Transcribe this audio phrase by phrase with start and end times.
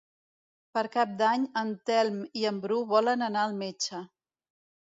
[0.77, 4.05] Per Cap d'Any en Telm i en Bru volen anar al metge.